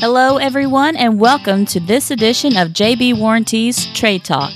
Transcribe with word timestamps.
Hello, 0.00 0.36
everyone, 0.36 0.94
and 0.94 1.18
welcome 1.18 1.64
to 1.64 1.80
this 1.80 2.12
edition 2.12 2.56
of 2.56 2.68
JB 2.68 3.18
Warranties 3.18 3.84
Trade 3.94 4.24
Talk. 4.24 4.52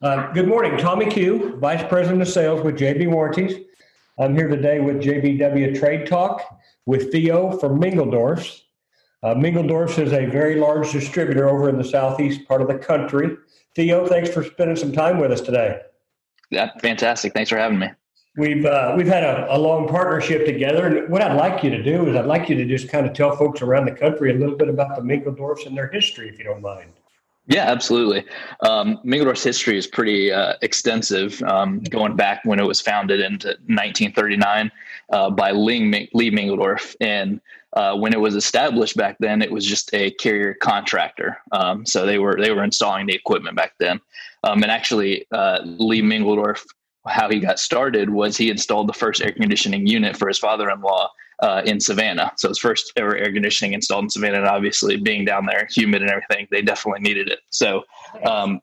Uh, 0.00 0.30
good 0.32 0.46
morning, 0.46 0.78
Tommy 0.78 1.06
Q, 1.06 1.56
Vice 1.56 1.82
President 1.88 2.22
of 2.22 2.28
Sales 2.28 2.62
with 2.62 2.78
JB 2.78 3.10
Warranties. 3.10 3.66
I'm 4.20 4.36
here 4.36 4.46
today 4.46 4.78
with 4.78 5.02
JBW 5.02 5.76
Trade 5.76 6.06
Talk 6.06 6.60
with 6.86 7.10
Theo 7.10 7.58
from 7.58 7.80
Mingledorff's. 7.80 8.62
Uh, 9.24 9.34
Mingledorff's 9.34 9.98
is 9.98 10.12
a 10.12 10.26
very 10.26 10.54
large 10.54 10.92
distributor 10.92 11.48
over 11.48 11.68
in 11.68 11.78
the 11.78 11.84
southeast 11.84 12.46
part 12.46 12.62
of 12.62 12.68
the 12.68 12.78
country. 12.78 13.36
Theo, 13.74 14.06
thanks 14.06 14.30
for 14.30 14.44
spending 14.44 14.76
some 14.76 14.92
time 14.92 15.18
with 15.18 15.32
us 15.32 15.40
today. 15.40 15.80
Yeah, 16.50 16.70
fantastic. 16.80 17.34
Thanks 17.34 17.50
for 17.50 17.56
having 17.56 17.80
me. 17.80 17.88
We've 18.36 18.64
uh, 18.64 18.94
we've 18.96 19.08
had 19.08 19.24
a, 19.24 19.56
a, 19.56 19.58
long 19.58 19.88
partnership 19.88 20.46
together, 20.46 20.86
and 20.86 21.10
what 21.10 21.20
I'd 21.20 21.36
like 21.36 21.64
you 21.64 21.70
to 21.70 21.82
do 21.82 22.08
is 22.08 22.14
I'd 22.14 22.26
like 22.26 22.48
you 22.48 22.54
to 22.54 22.64
just 22.64 22.88
kind 22.88 23.04
of 23.04 23.12
tell 23.12 23.34
folks 23.34 23.60
around 23.60 23.86
the 23.86 23.92
country 23.92 24.30
a 24.30 24.38
little 24.38 24.56
bit 24.56 24.68
about 24.68 24.94
the 24.94 25.02
Mingledorffs 25.02 25.66
and 25.66 25.76
their 25.76 25.88
history, 25.88 26.28
if 26.28 26.38
you 26.38 26.44
don't 26.44 26.62
mind. 26.62 26.92
Yeah, 27.48 27.64
absolutely. 27.64 28.24
Um, 28.60 29.00
Mingledorff's 29.04 29.42
history 29.42 29.76
is 29.76 29.88
pretty 29.88 30.30
uh, 30.30 30.54
extensive, 30.62 31.42
um, 31.42 31.80
going 31.80 32.14
back 32.14 32.44
when 32.44 32.60
it 32.60 32.66
was 32.66 32.80
founded 32.80 33.18
in 33.18 33.32
1939 33.32 34.70
uh, 35.10 35.30
by 35.30 35.50
Lee, 35.50 36.08
Lee 36.14 36.30
Mingledorff. 36.30 36.94
And 37.00 37.40
uh, 37.72 37.96
when 37.96 38.12
it 38.12 38.20
was 38.20 38.36
established 38.36 38.96
back 38.96 39.16
then, 39.18 39.42
it 39.42 39.50
was 39.50 39.66
just 39.66 39.92
a 39.92 40.12
carrier 40.12 40.54
contractor. 40.54 41.38
Um, 41.50 41.84
so 41.84 42.06
they 42.06 42.18
were 42.18 42.36
they 42.40 42.52
were 42.52 42.62
installing 42.62 43.06
the 43.06 43.14
equipment 43.14 43.56
back 43.56 43.72
then. 43.78 44.00
Um, 44.44 44.62
and 44.62 44.70
actually, 44.70 45.26
uh, 45.32 45.60
Lee 45.64 46.02
Mingledorff 46.02 46.64
how 47.06 47.30
he 47.30 47.40
got 47.40 47.58
started 47.58 48.10
was 48.10 48.36
he 48.36 48.50
installed 48.50 48.88
the 48.88 48.92
first 48.92 49.22
air 49.22 49.32
conditioning 49.32 49.86
unit 49.86 50.16
for 50.16 50.28
his 50.28 50.38
father-in-law 50.38 51.08
uh, 51.40 51.62
in 51.64 51.80
Savannah. 51.80 52.32
So 52.36 52.48
his 52.48 52.58
first 52.58 52.92
ever 52.96 53.16
air 53.16 53.32
conditioning 53.32 53.72
installed 53.72 54.04
in 54.04 54.10
Savannah, 54.10 54.38
and 54.38 54.46
obviously 54.46 54.96
being 54.96 55.24
down 55.24 55.46
there, 55.46 55.66
humid 55.70 56.02
and 56.02 56.10
everything, 56.10 56.46
they 56.50 56.62
definitely 56.62 57.00
needed 57.00 57.28
it. 57.28 57.40
So 57.50 57.82
um, 58.26 58.60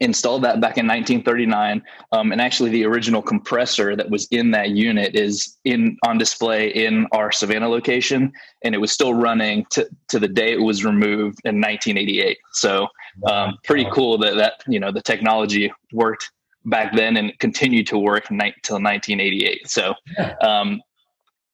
installed 0.00 0.42
that 0.42 0.60
back 0.60 0.76
in 0.78 0.86
1939, 0.86 1.82
um, 2.10 2.32
and 2.32 2.40
actually 2.40 2.70
the 2.70 2.84
original 2.84 3.22
compressor 3.22 3.96
that 3.96 4.10
was 4.10 4.26
in 4.30 4.50
that 4.50 4.70
unit 4.70 5.14
is 5.14 5.58
in 5.64 5.96
on 6.04 6.18
display 6.18 6.68
in 6.68 7.06
our 7.12 7.32
Savannah 7.32 7.68
location, 7.68 8.32
and 8.62 8.74
it 8.74 8.78
was 8.78 8.92
still 8.92 9.14
running 9.14 9.64
to, 9.70 9.88
to 10.08 10.18
the 10.18 10.28
day 10.28 10.52
it 10.52 10.60
was 10.60 10.84
removed 10.84 11.38
in 11.44 11.60
1988. 11.60 12.36
So 12.52 12.88
um, 13.30 13.58
pretty 13.64 13.86
cool 13.92 14.18
that 14.18 14.36
that 14.36 14.54
you 14.66 14.80
know 14.80 14.92
the 14.92 15.02
technology 15.02 15.72
worked 15.92 16.30
back 16.64 16.94
then 16.94 17.16
and 17.16 17.36
continued 17.38 17.86
to 17.88 17.98
work 17.98 18.30
until 18.30 18.76
1988. 18.76 19.68
So 19.68 19.94
um, 20.40 20.80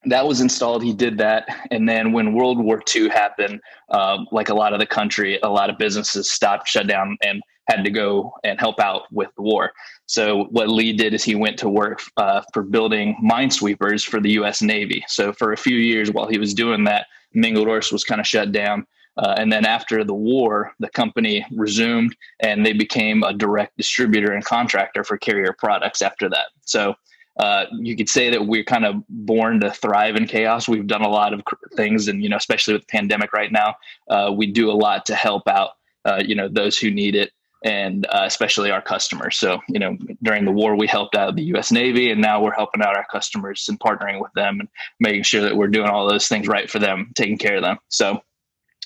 that 0.05 0.27
was 0.27 0.41
installed. 0.41 0.83
He 0.83 0.93
did 0.93 1.19
that, 1.19 1.47
and 1.71 1.89
then 1.89 2.13
when 2.13 2.33
World 2.33 2.59
War 2.59 2.83
II 2.95 3.09
happened, 3.09 3.61
uh, 3.91 4.19
like 4.31 4.49
a 4.49 4.55
lot 4.55 4.73
of 4.73 4.79
the 4.79 4.87
country, 4.87 5.39
a 5.43 5.49
lot 5.49 5.71
of 5.71 5.79
businesses 5.79 6.31
stopped, 6.31 6.69
shut 6.69 6.87
down, 6.87 7.17
and 7.23 7.43
had 7.69 7.85
to 7.85 7.91
go 7.91 8.33
and 8.45 8.59
help 8.59 8.81
out 8.81 9.03
with 9.13 9.29
the 9.37 9.43
war. 9.43 9.73
So 10.07 10.45
what 10.51 10.69
Lee 10.69 10.93
did 10.95 11.13
is 11.15 11.23
he 11.23 11.35
went 11.35 11.59
to 11.59 11.69
work 11.69 12.01
uh, 12.17 12.43
for 12.53 12.63
building 12.63 13.17
minesweepers 13.23 14.07
for 14.07 14.21
the 14.21 14.31
U.S. 14.33 14.63
Navy. 14.63 15.05
So 15.07 15.33
for 15.33 15.53
a 15.53 15.57
few 15.57 15.77
years 15.77 16.11
while 16.11 16.27
he 16.27 16.39
was 16.39 16.55
doing 16.55 16.85
that, 16.85 17.07
Mingledorff's 17.37 17.93
was 17.93 18.05
kind 18.05 18.21
of 18.21 18.27
shut 18.27 18.53
down. 18.53 18.87
Uh, 19.19 19.35
and 19.37 19.53
then 19.53 19.67
after 19.67 20.05
the 20.05 20.15
war, 20.15 20.73
the 20.79 20.89
company 20.91 21.45
resumed 21.53 22.15
and 22.41 22.65
they 22.65 22.73
became 22.73 23.25
a 23.25 23.33
direct 23.33 23.77
distributor 23.77 24.33
and 24.33 24.45
contractor 24.45 25.03
for 25.03 25.19
carrier 25.19 25.55
products 25.59 26.03
after 26.03 26.29
that. 26.29 26.47
So 26.65 26.95
uh, 27.39 27.67
you 27.73 27.97
could 27.97 28.09
say 28.09 28.31
that 28.31 28.47
we're 28.47 28.65
kind 28.65 28.85
of 28.85 29.03
born 29.09 29.61
to 29.61 29.71
thrive 29.71 30.17
in 30.17 30.27
chaos. 30.27 30.69
We've 30.69 30.87
done 30.87 31.03
a 31.03 31.09
lot 31.09 31.33
of 31.33 31.43
things, 31.77 32.09
and 32.09 32.23
you 32.23 32.29
know, 32.29 32.37
especially 32.37 32.75
with 32.75 32.83
the 32.83 32.93
pandemic 32.93 33.33
right 33.33 33.53
now, 33.53 33.77
uh, 34.09 34.33
we 34.35 34.47
do 34.47 34.71
a 34.71 34.73
lot 34.73 35.07
to 35.07 35.15
help 35.15 35.47
out, 35.47 35.71
uh, 36.05 36.23
you 36.25 36.35
know, 36.35 36.49
those 36.49 36.77
who 36.77 36.91
need 36.91 37.15
it, 37.15 37.31
and 37.65 38.07
uh, 38.07 38.23
especially 38.25 38.73
our 38.73 38.83
customers. 38.83 39.37
So, 39.37 39.61
you 39.69 39.79
know, 39.79 39.97
during 40.21 40.45
the 40.47 40.53
war, 40.53 40.75
we 40.75 40.89
helped 40.89 41.15
out 41.15 41.37
the 41.37 41.45
U.S. 41.45 41.71
Navy, 41.71 42.11
and 42.11 42.21
now 42.21 42.43
we're 42.43 42.55
helping 42.55 42.83
out 42.83 42.97
our 42.97 43.07
customers 43.11 43.67
and 43.69 43.79
partnering 43.79 44.21
with 44.21 44.33
them 44.33 44.59
and 44.59 44.69
making 44.99 45.23
sure 45.23 45.43
that 45.43 45.57
we're 45.57 45.69
doing 45.69 45.89
all 45.89 46.09
those 46.09 46.27
things 46.27 46.49
right 46.49 46.69
for 46.69 46.81
them, 46.81 47.13
taking 47.15 47.39
care 47.39 47.57
of 47.57 47.63
them. 47.63 47.79
So, 47.89 48.21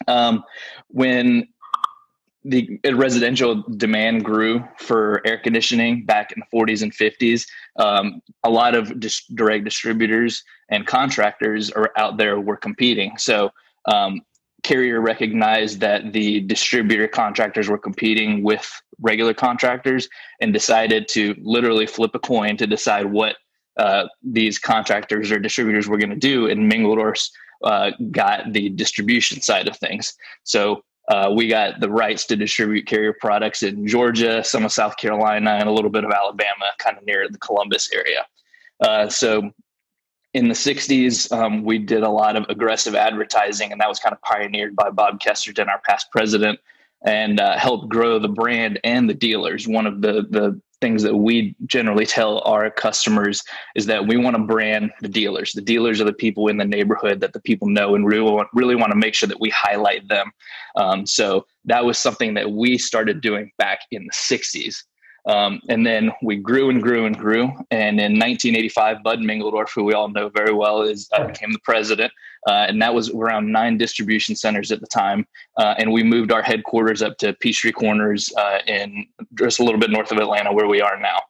um, 0.09 0.45
when 0.89 1.49
the 2.45 2.81
residential 2.95 3.63
demand 3.77 4.25
grew 4.25 4.67
for 4.79 5.23
air 5.25 5.39
conditioning 5.39 6.05
back 6.05 6.33
in 6.33 6.41
the 6.41 6.59
40s 6.59 6.83
and 6.83 6.93
50s. 6.93 7.47
Um, 7.77 8.21
a 8.43 8.51
lot 8.51 8.75
of 8.75 8.99
dis- 8.99 9.25
direct 9.35 9.65
distributors 9.65 10.43
and 10.69 10.87
contractors 10.87 11.71
are 11.71 11.93
out 11.97 12.17
there 12.17 12.41
were 12.41 12.57
competing. 12.57 13.17
So 13.17 13.53
um, 13.87 14.23
Carrier 14.65 15.01
recognized 15.01 15.81
that 15.81 16.13
the 16.13 16.41
distributor 16.41 17.07
contractors 17.07 17.69
were 17.69 17.79
competing 17.79 18.43
with 18.43 18.69
regular 19.01 19.35
contractors 19.35 20.09
and 20.41 20.53
decided 20.53 21.09
to 21.09 21.37
literally 21.43 21.87
flip 21.87 22.13
a 22.15 22.19
coin 22.19 22.57
to 22.57 22.67
decide 22.67 23.07
what 23.07 23.37
uh, 23.77 24.05
these 24.23 24.59
contractors 24.59 25.31
or 25.31 25.39
distributors 25.39 25.89
were 25.89 25.99
going 25.99 26.11
to 26.11 26.17
do. 26.17 26.49
And 26.49 26.71
Mingledorff's 26.71 27.31
uh, 27.65 27.93
got 28.11 28.53
the 28.53 28.69
distribution 28.71 29.41
side 29.41 29.69
of 29.69 29.77
things. 29.77 30.15
So 30.45 30.83
uh, 31.09 31.33
we 31.35 31.49
got 31.49 31.81
the 31.81 31.89
rights 31.89 32.25
to 32.27 32.37
distribute 32.37 32.87
carrier 32.87 33.15
products 33.21 33.63
in 33.63 33.87
Georgia, 33.87 34.43
some 34.45 34.65
of 34.65 34.73
South 34.73 34.97
Carolina, 34.97 35.51
and 35.53 35.69
a 35.69 35.73
little 35.73 35.91
bit 35.91 36.05
of 36.05 36.13
Alabama, 36.13 36.67
kind 36.79 36.97
of 36.97 37.05
near 37.05 37.29
the 37.29 37.39
Columbus 37.39 37.91
area. 37.93 38.27
Uh, 38.81 39.09
so 39.09 39.51
in 40.35 40.49
the 40.49 40.55
60s, 40.55 41.31
um, 41.33 41.65
we 41.65 41.79
did 41.79 42.03
a 42.03 42.09
lot 42.09 42.37
of 42.37 42.47
aggressive 42.49 42.95
advertising, 42.95 43.73
and 43.73 43.81
that 43.81 43.89
was 43.89 43.99
kind 43.99 44.13
of 44.13 44.23
pioneered 44.23 44.75
by 44.75 44.91
Bob 44.91 45.21
Kesterson, 45.21 45.69
our 45.69 45.81
past 45.87 46.07
president, 46.11 46.59
and 47.05 47.41
uh, 47.41 47.59
helped 47.59 47.89
grow 47.89 48.19
the 48.19 48.29
brand 48.29 48.79
and 48.85 49.09
the 49.11 49.15
dealers. 49.15 49.67
One 49.67 49.87
of 49.87 50.01
the, 50.01 50.27
the 50.31 50.61
things 50.83 51.03
that 51.03 51.17
we 51.17 51.55
generally 51.67 52.05
tell 52.05 52.41
our 52.41 52.71
customers 52.71 53.43
is 53.75 53.87
that 53.87 54.07
we 54.07 54.19
want 54.19 54.37
to 54.37 54.43
brand 54.43 54.91
the 55.01 55.09
dealers. 55.09 55.53
The 55.53 55.63
dealers 55.63 56.01
are 56.01 56.05
the 56.05 56.13
people 56.13 56.49
in 56.49 56.59
the 56.59 56.65
neighborhood 56.67 57.21
that 57.21 57.33
the 57.33 57.41
people 57.41 57.69
know 57.69 57.95
and 57.95 58.07
really 58.07 58.31
want, 58.31 58.49
really 58.53 58.75
want 58.75 58.93
to 58.93 58.99
make 58.99 59.15
sure 59.15 59.29
that 59.29 59.41
we 59.41 59.49
highlight 59.49 60.07
them. 60.09 60.31
Um, 60.77 61.07
so 61.07 61.47
that 61.65 61.85
was 61.85 61.99
something 61.99 62.35
that 62.35 62.51
we 62.51 62.77
started 62.77 63.23
doing 63.23 63.51
back 63.57 63.81
in 63.91 64.05
the 64.05 64.13
60s. 64.13 64.83
Um, 65.27 65.61
and 65.69 65.87
then 65.87 66.11
we 66.23 66.37
grew 66.37 66.71
and 66.71 66.83
grew 66.83 67.07
and 67.07 67.17
grew. 67.17 67.45
And 67.71 68.01
in 68.01 68.19
1985, 68.19 69.03
Bud 69.03 69.21
Mingledorff, 69.21 69.71
who 69.73 69.85
we 69.85 69.95
all 69.95 70.09
know 70.09 70.29
very 70.29 70.53
well, 70.53 70.83
is 70.83 71.09
uh, 71.13 71.27
became 71.27 71.53
the 71.53 71.61
president. 71.61 72.13
Uh, 72.49 72.67
and 72.69 72.83
that 72.83 72.93
was 72.93 73.11
around 73.11 73.51
nine 73.53 73.79
distribution 73.79 74.35
centers 74.35 74.73
at 74.73 74.81
the 74.81 74.87
time. 74.87 75.27
Uh, 75.57 75.75
and 75.79 75.93
we 75.93 76.03
moved 76.03 76.33
our 76.33 76.43
headquarters 76.43 77.03
up 77.03 77.17
to 77.19 77.33
Peachtree 77.35 77.71
Corners 77.71 78.33
uh, 78.37 78.59
in 78.67 79.07
just 79.35 79.61
a 79.61 79.65
little 79.65 79.79
bit 79.79 79.91
north 79.91 80.11
of 80.11 80.19
Atlanta, 80.19 80.53
where 80.53 80.67
we 80.67 80.81
are 80.81 80.99
now. 80.99 81.21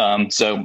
Um, 0.00 0.30
so 0.30 0.64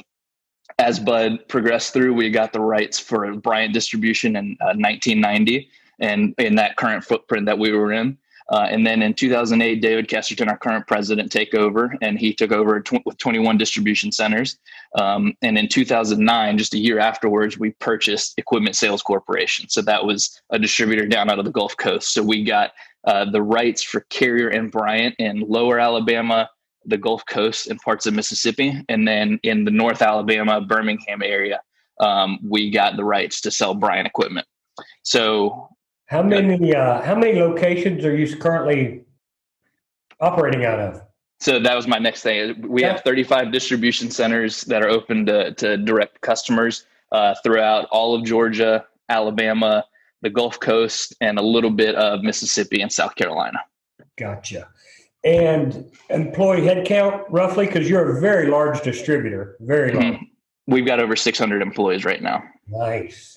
as 0.77 0.99
Bud 0.99 1.47
progressed 1.47 1.93
through, 1.93 2.13
we 2.13 2.29
got 2.29 2.53
the 2.53 2.59
rights 2.59 2.99
for 2.99 3.33
Bryant 3.35 3.73
distribution 3.73 4.35
in 4.35 4.55
1990 4.59 5.57
uh, 5.57 5.61
and 5.99 6.35
in 6.37 6.55
that 6.55 6.77
current 6.77 7.03
footprint 7.03 7.47
that 7.47 7.57
we 7.57 7.71
were 7.71 7.91
in. 7.91 8.17
Uh, 8.49 8.67
and 8.69 8.87
then 8.87 9.01
in 9.01 9.13
2008, 9.13 9.81
David 9.81 10.07
Kesterson, 10.07 10.47
our 10.47 10.57
current 10.57 10.87
president, 10.87 11.31
take 11.31 11.53
over, 11.53 11.93
and 12.01 12.17
he 12.17 12.33
took 12.33 12.51
over 12.51 12.79
tw- 12.79 13.05
with 13.05 13.17
21 13.17 13.57
distribution 13.57 14.11
centers. 14.11 14.57
Um, 14.97 15.33
and 15.41 15.57
in 15.57 15.67
2009, 15.67 16.57
just 16.57 16.73
a 16.73 16.77
year 16.77 16.99
afterwards, 16.99 17.57
we 17.57 17.71
purchased 17.71 18.35
Equipment 18.37 18.75
Sales 18.75 19.01
Corporation. 19.01 19.67
So 19.67 19.81
that 19.81 20.05
was 20.05 20.41
a 20.51 20.59
distributor 20.59 21.05
down 21.05 21.29
out 21.29 21.39
of 21.39 21.45
the 21.45 21.51
Gulf 21.51 21.75
Coast. 21.75 22.13
So 22.13 22.23
we 22.23 22.43
got 22.43 22.71
uh, 23.05 23.25
the 23.29 23.41
rights 23.41 23.83
for 23.83 24.01
Carrier 24.09 24.49
and 24.49 24.71
Bryant 24.71 25.15
in 25.19 25.41
Lower 25.41 25.79
Alabama, 25.79 26.49
the 26.85 26.97
Gulf 26.97 27.25
Coast, 27.25 27.67
and 27.67 27.79
parts 27.81 28.05
of 28.05 28.13
Mississippi, 28.13 28.81
and 28.87 29.05
then 29.07 29.39
in 29.43 29.65
the 29.65 29.71
North 29.71 30.01
Alabama, 30.01 30.61
Birmingham 30.61 31.21
area, 31.21 31.61
um, 31.99 32.39
we 32.43 32.71
got 32.71 32.95
the 32.95 33.03
rights 33.03 33.41
to 33.41 33.51
sell 33.51 33.73
Bryant 33.73 34.07
equipment. 34.07 34.47
So 35.03 35.69
how 36.07 36.23
many 36.23 36.73
uh, 36.73 37.01
how 37.01 37.15
many 37.15 37.39
locations 37.39 38.03
are 38.03 38.15
you 38.15 38.35
currently 38.37 39.03
operating 40.19 40.65
out 40.65 40.79
of? 40.79 41.01
So 41.39 41.59
that 41.59 41.75
was 41.75 41.87
my 41.87 41.99
next 41.99 42.23
thing. 42.23 42.67
We 42.67 42.81
have 42.81 43.01
35 43.01 43.51
distribution 43.51 44.09
centers 44.09 44.61
that 44.61 44.81
are 44.81 44.89
open 44.89 45.25
to, 45.27 45.53
to 45.53 45.77
direct 45.77 46.21
customers 46.21 46.85
uh, 47.11 47.35
throughout 47.43 47.85
all 47.91 48.15
of 48.15 48.25
Georgia, 48.25 48.85
Alabama, 49.09 49.85
the 50.23 50.31
Gulf 50.31 50.59
Coast, 50.59 51.13
and 51.21 51.37
a 51.37 51.41
little 51.43 51.69
bit 51.69 51.93
of 51.93 52.23
Mississippi 52.23 52.81
and 52.81 52.91
South 52.91 53.13
Carolina. 53.15 53.59
Gotcha. 54.17 54.67
And 55.23 55.91
employee 56.09 56.61
headcount 56.61 57.25
roughly, 57.29 57.67
because 57.67 57.87
you're 57.87 58.17
a 58.17 58.19
very 58.19 58.47
large 58.47 58.81
distributor, 58.81 59.57
very 59.59 59.91
large. 59.91 60.05
Mm-hmm. 60.05 60.23
We've 60.65 60.85
got 60.85 60.99
over 60.99 61.15
600 61.15 61.61
employees 61.61 62.03
right 62.03 62.21
now. 62.21 62.43
Nice. 62.67 63.36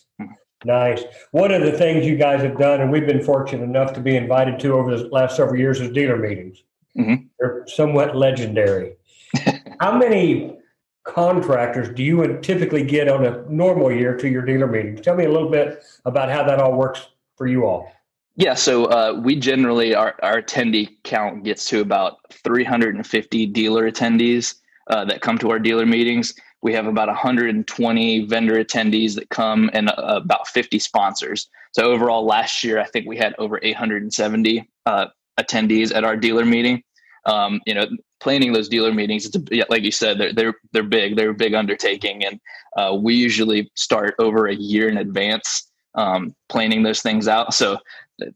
Nice. 0.65 1.03
One 1.31 1.53
of 1.53 1.63
the 1.63 1.73
things 1.73 2.07
you 2.07 2.17
guys 2.17 2.43
have 2.43 2.59
done, 2.59 2.81
and 2.81 2.93
we've 2.93 3.07
been 3.07 3.23
fortunate 3.23 3.65
enough 3.65 3.93
to 3.95 4.01
be 4.01 4.17
invited 4.17 4.59
to 4.61 4.75
over 4.75 4.97
the 4.97 5.09
last 5.09 5.37
several 5.37 5.59
years, 5.59 5.81
is 5.81 5.91
dealer 5.91 6.17
meetings. 6.17 6.63
Mm-hmm. 6.99 7.27
They're 7.39 7.65
somewhat 7.67 8.17
legendary. 8.17 8.97
How 9.81 9.97
many 9.97 10.59
contractors 11.05 11.89
do 11.95 12.03
you 12.03 12.39
typically 12.43 12.85
get 12.85 13.09
on 13.09 13.25
a 13.25 13.43
normal 13.49 13.91
year 13.91 14.17
to 14.17 14.29
your 14.29 14.43
dealer 14.43 14.67
meetings? 14.67 15.01
Tell 15.01 15.17
me 15.17 15.25
a 15.25 15.31
little 15.31 15.51
bit 15.51 15.83
about 16.05 16.31
how 16.31 16.45
that 16.45 16.61
all 16.61 16.75
works 16.75 17.09
for 17.37 17.47
you 17.47 17.65
all. 17.65 17.91
Yeah, 18.37 18.55
so 18.55 18.87
uh, 18.87 19.21
we 19.23 19.37
generally 19.37 19.95
our, 19.95 20.15
our 20.23 20.43
attendee 20.43 20.97
count 21.05 21.45
gets 21.45 21.65
to 21.67 21.81
about 21.81 22.19
350 22.33 23.47
dealer 23.47 23.91
attendees 23.91 24.55
uh, 24.87 25.05
that 25.07 25.21
come 25.21 25.39
to 25.39 25.51
our 25.51 25.59
dealer 25.59 25.87
meetings. 25.87 26.35
We 26.63 26.75
have 26.75 26.87
about 26.87 27.09
120 27.09 28.27
vendor 28.27 28.63
attendees 28.63 29.15
that 29.15 29.31
come 29.31 29.71
and 29.73 29.89
uh, 29.89 29.95
about 29.97 30.49
50 30.49 30.79
sponsors. 30.79 31.49
So 31.73 31.91
overall, 31.91 32.25
last 32.25 32.63
year 32.63 32.79
I 32.79 32.85
think 32.85 33.07
we 33.07 33.17
had 33.17 33.35
over 33.39 33.59
870 33.63 34.69
uh, 34.87 35.07
attendees 35.39 35.95
at 35.95 36.05
our 36.05 36.17
dealer 36.17 36.45
meeting. 36.45 36.83
Um, 37.27 37.61
you 37.67 37.75
know, 37.75 37.87
planning 38.21 38.53
those 38.53 38.69
dealer 38.69 38.93
meetings, 38.93 39.27
it's 39.27 39.37
a, 39.37 39.65
like 39.69 39.83
you 39.83 39.93
said, 39.93 40.19
they're 40.19 40.33
they're 40.33 40.55
they're 40.73 40.83
big. 40.83 41.17
They're 41.17 41.31
a 41.31 41.35
big 41.35 41.53
undertaking, 41.53 42.25
and 42.25 42.41
uh, 42.79 42.97
we 42.99 43.15
usually 43.15 43.71
start 43.75 44.15
over 44.19 44.47
a 44.47 44.55
year 44.55 44.89
in 44.89 44.97
advance 44.97 45.71
um, 45.95 46.35
planning 46.49 46.83
those 46.83 47.03
things 47.03 47.29
out. 47.29 47.55
So 47.55 47.79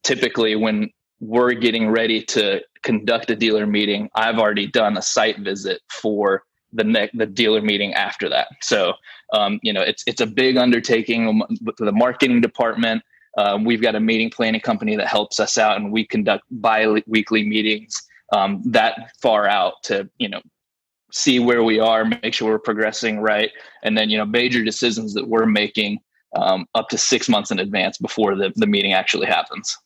typically, 0.03 0.57
when 0.57 0.91
we're 1.21 1.53
getting 1.53 1.91
ready 1.91 2.23
to 2.23 2.61
conduct 2.83 3.31
a 3.31 3.37
dealer 3.37 3.67
meeting, 3.67 4.11
I've 4.15 4.39
already 4.39 4.67
done 4.67 4.97
a 4.97 5.03
site 5.03 5.39
visit 5.41 5.81
for 5.91 6.43
the 6.75 6.85
ne- 6.85 7.11
the 7.15 7.27
dealer 7.27 7.63
meeting 7.63 7.95
after 7.95 8.29
that. 8.29 8.49
So 8.63 8.95
um, 9.33 9.59
you 9.63 9.73
know, 9.73 9.83
it's 9.83 10.05
it's 10.07 10.21
a 10.21 10.27
big 10.27 10.57
undertaking 10.57 11.43
with 11.63 11.77
the 11.77 11.93
marketing 11.93 12.41
department. 12.41 13.03
Um, 13.37 13.65
we've 13.65 13.83
got 13.83 13.97
a 13.97 14.01
meeting 14.01 14.31
planning 14.31 14.61
company 14.61 14.97
that 14.97 15.09
helps 15.09 15.41
us 15.41 15.59
out, 15.59 15.77
and 15.77 15.93
we 15.93 16.07
conduct 16.07 16.45
bi-weekly 16.51 17.45
meetings 17.45 18.01
um, 18.33 18.63
that 18.67 19.13
far 19.21 19.49
out 19.49 19.75
to 19.85 20.09
you 20.19 20.29
know 20.29 20.41
see 21.13 21.39
where 21.39 21.63
we 21.63 21.79
are, 21.79 22.05
make 22.05 22.35
sure 22.35 22.51
we're 22.51 22.59
progressing 22.59 23.21
right, 23.21 23.51
and 23.83 23.97
then 23.97 24.11
you 24.11 24.19
know 24.19 24.27
major 24.27 24.63
decisions 24.63 25.15
that 25.15 25.27
we're 25.27 25.47
making 25.47 25.99
um, 26.37 26.67
up 26.75 26.89
to 26.89 26.99
six 26.99 27.29
months 27.29 27.51
in 27.51 27.59
advance 27.59 27.99
before 27.99 28.35
the, 28.35 28.53
the 28.57 28.67
meeting 28.67 28.93
actually 28.93 29.27
happens. 29.27 29.77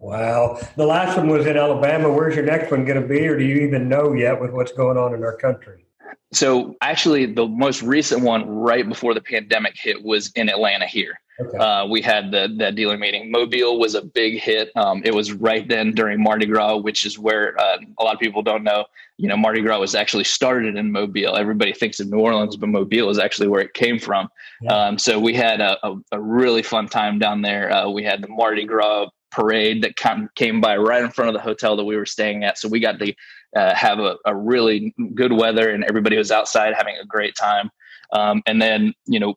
Wow. 0.00 0.60
The 0.76 0.84
last 0.84 1.16
one 1.16 1.28
was 1.28 1.46
in 1.46 1.56
Alabama. 1.56 2.12
Where's 2.12 2.34
your 2.34 2.44
next 2.44 2.70
one 2.70 2.84
going 2.84 3.00
to 3.00 3.06
be, 3.06 3.26
or 3.26 3.38
do 3.38 3.44
you 3.44 3.62
even 3.62 3.88
know 3.88 4.12
yet 4.12 4.40
with 4.40 4.50
what's 4.50 4.72
going 4.72 4.98
on 4.98 5.14
in 5.14 5.22
our 5.22 5.36
country? 5.36 5.83
So, 6.32 6.74
actually, 6.80 7.26
the 7.26 7.46
most 7.46 7.82
recent 7.82 8.22
one 8.22 8.48
right 8.48 8.88
before 8.88 9.14
the 9.14 9.20
pandemic 9.20 9.74
hit 9.76 10.02
was 10.02 10.32
in 10.34 10.48
Atlanta 10.48 10.86
here. 10.86 11.18
Okay. 11.40 11.58
Uh, 11.58 11.86
we 11.86 12.00
had 12.00 12.30
the 12.30 12.54
that 12.58 12.76
dealer 12.76 12.96
meeting. 12.96 13.30
Mobile 13.30 13.78
was 13.78 13.94
a 13.94 14.02
big 14.02 14.38
hit. 14.38 14.70
Um, 14.76 15.02
it 15.04 15.12
was 15.12 15.32
right 15.32 15.66
then 15.68 15.92
during 15.92 16.22
Mardi 16.22 16.46
Gras, 16.46 16.76
which 16.76 17.04
is 17.04 17.18
where 17.18 17.58
uh, 17.60 17.78
a 17.98 18.04
lot 18.04 18.14
of 18.14 18.20
people 18.20 18.42
don't 18.42 18.62
know. 18.62 18.84
You 19.16 19.28
know, 19.28 19.36
Mardi 19.36 19.60
Gras 19.60 19.78
was 19.80 19.94
actually 19.94 20.24
started 20.24 20.76
in 20.76 20.92
Mobile. 20.92 21.36
Everybody 21.36 21.72
thinks 21.72 21.98
of 21.98 22.08
New 22.08 22.20
Orleans, 22.20 22.56
but 22.56 22.68
Mobile 22.68 23.10
is 23.10 23.18
actually 23.18 23.48
where 23.48 23.60
it 23.60 23.74
came 23.74 23.98
from. 23.98 24.28
Yeah. 24.62 24.72
Um, 24.72 24.98
so 24.98 25.18
we 25.18 25.34
had 25.34 25.60
a, 25.60 25.76
a, 25.86 25.96
a, 26.12 26.20
really 26.20 26.62
fun 26.62 26.88
time 26.88 27.18
down 27.18 27.42
there. 27.42 27.70
Uh, 27.72 27.88
we 27.88 28.04
had 28.04 28.22
the 28.22 28.28
Mardi 28.28 28.64
Gras 28.64 29.08
parade 29.30 29.82
that 29.82 29.96
came 30.36 30.60
by 30.60 30.76
right 30.76 31.02
in 31.02 31.10
front 31.10 31.28
of 31.28 31.34
the 31.34 31.40
hotel 31.40 31.76
that 31.76 31.84
we 31.84 31.96
were 31.96 32.06
staying 32.06 32.44
at. 32.44 32.58
So 32.58 32.68
we 32.68 32.78
got 32.78 33.00
to 33.00 33.12
uh, 33.56 33.74
have 33.74 33.98
a, 33.98 34.16
a, 34.26 34.34
really 34.34 34.94
good 35.14 35.32
weather, 35.32 35.70
and 35.70 35.84
everybody 35.84 36.16
was 36.16 36.30
outside 36.30 36.74
having 36.74 36.96
a 37.00 37.06
great 37.06 37.34
time. 37.36 37.70
Um, 38.12 38.42
and 38.46 38.60
then, 38.60 38.94
you 39.06 39.20
know, 39.20 39.34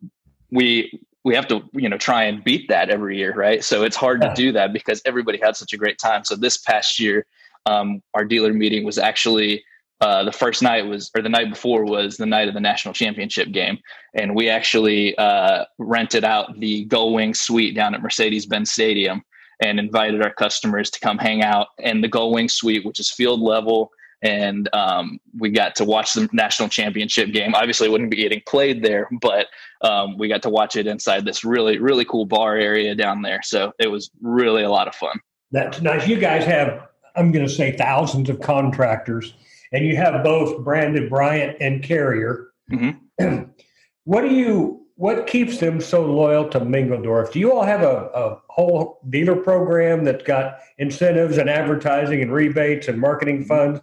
we 0.52 1.00
we 1.24 1.36
have 1.36 1.48
to 1.50 1.62
you 1.74 1.90
know 1.90 1.98
try 1.98 2.24
and 2.24 2.44
beat 2.44 2.70
that 2.70 2.90
every 2.90 3.18
year 3.18 3.34
right? 3.36 3.64
So 3.64 3.84
it's 3.84 3.98
hard 3.98 4.22
to 4.22 4.32
do 4.34 4.52
that 4.54 4.72
because 4.72 5.02
everybody 5.06 5.40
had 5.42 5.58
such 5.58 5.74
a 5.74 5.78
great 5.78 6.00
time. 6.00 6.24
So 6.24 6.36
this 6.36 6.58
past 6.60 7.00
year 7.00 7.26
um, 7.66 8.02
our 8.14 8.24
dealer 8.24 8.54
meeting 8.54 8.86
was 8.86 8.98
actually 8.98 9.64
uh, 10.00 10.24
the 10.24 10.32
first 10.32 10.62
night 10.62 10.86
was 10.86 11.12
or 11.16 11.22
the 11.22 11.30
night 11.30 11.50
before 11.50 11.84
was 11.84 12.18
the 12.18 12.26
night 12.26 12.48
of 12.48 12.54
the 12.54 12.60
national 12.60 12.94
championship 12.94 13.52
game. 13.52 13.78
And 14.14 14.36
we 14.36 14.48
actually 14.48 15.18
uh, 15.18 15.66
rented 15.80 16.24
out 16.24 16.60
the 16.60 16.86
gull 16.86 17.14
wing 17.14 17.34
suite 17.34 17.76
down 17.76 17.94
at 17.94 18.02
mercedes-benz 18.02 18.72
stadium 18.72 19.24
and 19.60 19.80
invited 19.80 20.22
our 20.22 20.34
customers 20.34 20.92
to 20.92 21.00
come 21.00 21.18
hang 21.18 21.42
out. 21.42 21.68
In 21.80 22.02
the 22.02 22.08
gull 22.08 22.32
wing 22.32 22.48
suite 22.48 22.86
which 22.86 23.00
is 23.00 23.12
field 23.12 23.42
level 23.42 23.92
and 24.22 24.74
um, 24.74 25.20
we 25.38 25.50
got 25.50 25.76
to 25.76 25.86
watch 25.86 26.14
the 26.14 26.28
national 26.34 26.70
championship 26.70 27.32
game. 27.32 27.54
Obviously, 27.56 27.90
wouldn't 27.90 28.12
be 28.12 28.18
getting 28.18 28.42
played 28.48 28.84
there, 28.84 29.08
but 29.22 29.48
um, 29.82 30.18
we 30.18 30.28
got 30.28 30.42
to 30.44 30.50
watch 30.50 30.76
it 30.76 30.88
inside 30.88 31.26
this 31.26 31.44
really 31.44 31.78
really 31.78 32.06
cool 32.06 32.26
bar 32.26 32.56
area 32.56 32.96
down 32.96 33.22
there. 33.22 33.42
So 33.44 33.72
it 33.80 33.88
was 33.88 34.10
really 34.22 34.64
a 34.64 34.70
lot 34.70 34.88
of 34.88 34.96
fun. 34.96 35.20
That's 35.52 35.82
nice. 35.82 36.08
You 36.08 36.18
guys 36.18 36.44
have, 36.46 36.88
I'm 37.16 37.32
going 37.32 37.48
to 37.48 37.52
say, 37.52 37.76
thousands 37.78 38.30
of 38.30 38.42
contractors, 38.42 39.34
and 39.72 39.86
you 39.86 39.96
have 39.96 40.24
both 40.24 40.64
Brandon 40.64 41.08
Bryant 41.08 41.58
and 41.62 41.84
Carrier. 41.84 42.48
Mm-hmm. 42.72 43.44
what 44.04 44.22
do 44.22 44.34
you? 44.34 44.87
What 44.98 45.28
keeps 45.28 45.60
them 45.60 45.80
so 45.80 46.04
loyal 46.04 46.50
to 46.50 46.60
Mingledorff? 46.60 47.32
Do 47.32 47.40
you 47.40 47.54
all 47.54 47.64
have 47.64 47.84
a, 47.84 48.10
a 48.16 48.42
whole 48.50 49.00
dealer 49.12 49.36
program 49.36 50.04
that's 50.04 50.24
got 50.24 50.58
incentives 50.80 51.38
and 51.38 51.48
advertising 51.50 52.24
and 52.24 52.34
rebates 52.34 52.88
and 52.88 53.00
marketing 53.00 53.40
mm-hmm. 53.40 53.48
funds? 53.48 53.82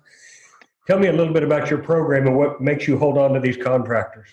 Tell 0.88 0.99
me 0.99 1.06
a 1.06 1.12
little 1.12 1.32
bit 1.32 1.44
about 1.44 1.70
your 1.70 1.78
program 1.78 2.26
and 2.26 2.37
what 2.37 2.61
makes 2.61 2.88
you 2.88 2.99
hold 2.99 3.16
on 3.16 3.32
to 3.32 3.40
these 3.40 3.56
contractors. 3.56 4.28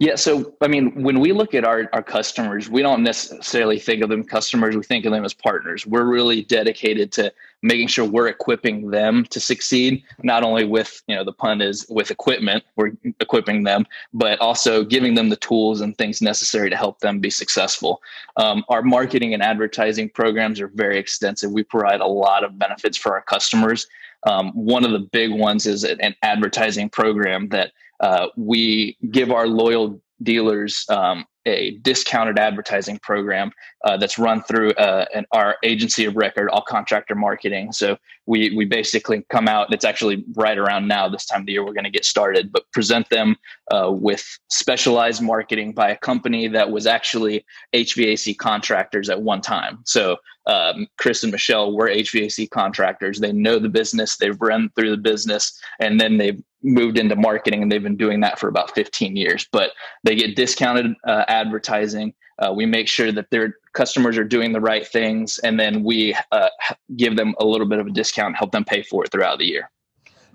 Yeah, 0.00 0.16
so 0.16 0.54
I 0.60 0.66
mean, 0.66 1.02
when 1.02 1.20
we 1.20 1.32
look 1.32 1.54
at 1.54 1.64
our, 1.64 1.88
our 1.92 2.02
customers, 2.02 2.68
we 2.68 2.82
don't 2.82 3.04
necessarily 3.04 3.78
think 3.78 4.02
of 4.02 4.08
them 4.08 4.24
customers, 4.24 4.76
we 4.76 4.82
think 4.82 5.04
of 5.06 5.12
them 5.12 5.24
as 5.24 5.32
partners. 5.32 5.86
We're 5.86 6.04
really 6.04 6.42
dedicated 6.42 7.12
to 7.12 7.32
making 7.62 7.88
sure 7.88 8.04
we're 8.04 8.28
equipping 8.28 8.90
them 8.90 9.24
to 9.30 9.40
succeed, 9.40 10.02
not 10.22 10.42
only 10.44 10.64
with, 10.64 11.02
you 11.08 11.16
know, 11.16 11.24
the 11.24 11.32
pun 11.32 11.60
is 11.60 11.86
with 11.88 12.10
equipment, 12.10 12.62
we're 12.76 12.92
equipping 13.20 13.64
them, 13.64 13.84
but 14.12 14.38
also 14.40 14.84
giving 14.84 15.14
them 15.14 15.28
the 15.28 15.36
tools 15.36 15.80
and 15.80 15.96
things 15.96 16.22
necessary 16.22 16.70
to 16.70 16.76
help 16.76 17.00
them 17.00 17.18
be 17.18 17.30
successful. 17.30 18.00
Um, 18.36 18.64
our 18.68 18.82
marketing 18.82 19.34
and 19.34 19.42
advertising 19.42 20.08
programs 20.10 20.60
are 20.60 20.68
very 20.68 20.98
extensive. 20.98 21.50
We 21.50 21.64
provide 21.64 22.00
a 22.00 22.06
lot 22.06 22.44
of 22.44 22.58
benefits 22.58 22.96
for 22.96 23.14
our 23.14 23.22
customers. 23.22 23.86
Um, 24.24 24.52
one 24.52 24.84
of 24.84 24.92
the 24.92 25.08
big 25.12 25.32
ones 25.32 25.66
is 25.66 25.84
an 25.84 26.14
advertising 26.22 26.88
program 26.90 27.48
that 27.48 27.72
uh, 28.00 28.28
we 28.36 28.96
give 29.10 29.30
our 29.32 29.46
loyal 29.48 30.00
dealers 30.22 30.84
um, 30.88 31.24
a 31.48 31.72
discounted 31.78 32.38
advertising 32.38 32.98
program 32.98 33.50
uh, 33.84 33.96
that's 33.96 34.18
run 34.18 34.42
through 34.42 34.70
uh, 34.72 35.06
an, 35.14 35.26
our 35.32 35.56
agency 35.64 36.04
of 36.04 36.16
record, 36.16 36.48
all 36.50 36.62
contractor 36.62 37.14
marketing. 37.14 37.72
So 37.72 37.96
we 38.28 38.54
we 38.54 38.66
basically 38.66 39.24
come 39.30 39.48
out. 39.48 39.72
It's 39.72 39.86
actually 39.86 40.22
right 40.34 40.58
around 40.58 40.86
now, 40.86 41.08
this 41.08 41.24
time 41.24 41.40
of 41.40 41.46
the 41.46 41.52
year, 41.52 41.64
we're 41.64 41.72
going 41.72 41.84
to 41.84 41.90
get 41.90 42.04
started, 42.04 42.52
but 42.52 42.70
present 42.72 43.08
them 43.08 43.36
uh, 43.72 43.90
with 43.90 44.24
specialized 44.50 45.22
marketing 45.22 45.72
by 45.72 45.88
a 45.90 45.96
company 45.96 46.46
that 46.48 46.70
was 46.70 46.86
actually 46.86 47.44
HVAC 47.74 48.36
contractors 48.36 49.08
at 49.08 49.22
one 49.22 49.40
time. 49.40 49.78
So 49.86 50.18
um, 50.46 50.86
Chris 50.98 51.22
and 51.22 51.32
Michelle 51.32 51.72
were 51.72 51.88
HVAC 51.88 52.50
contractors. 52.50 53.18
They 53.18 53.32
know 53.32 53.58
the 53.58 53.70
business. 53.70 54.18
They've 54.18 54.40
run 54.40 54.70
through 54.76 54.90
the 54.90 55.02
business, 55.02 55.58
and 55.80 55.98
then 55.98 56.18
they've 56.18 56.40
moved 56.62 56.98
into 56.98 57.16
marketing, 57.16 57.62
and 57.62 57.72
they've 57.72 57.82
been 57.82 57.96
doing 57.96 58.20
that 58.20 58.38
for 58.38 58.48
about 58.48 58.74
15 58.74 59.16
years. 59.16 59.48
But 59.50 59.70
they 60.04 60.14
get 60.14 60.36
discounted 60.36 60.94
uh, 61.06 61.24
advertising. 61.28 62.12
Uh, 62.38 62.52
we 62.52 62.66
make 62.66 62.88
sure 62.88 63.10
that 63.10 63.30
their 63.30 63.54
customers 63.72 64.16
are 64.16 64.24
doing 64.24 64.52
the 64.52 64.60
right 64.60 64.86
things, 64.86 65.38
and 65.40 65.58
then 65.58 65.82
we 65.82 66.14
uh, 66.32 66.48
give 66.96 67.16
them 67.16 67.34
a 67.40 67.44
little 67.44 67.66
bit 67.66 67.78
of 67.78 67.86
a 67.86 67.90
discount, 67.90 68.36
help 68.36 68.52
them 68.52 68.64
pay 68.64 68.82
for 68.82 69.04
it 69.04 69.10
throughout 69.10 69.38
the 69.38 69.46
year. 69.46 69.70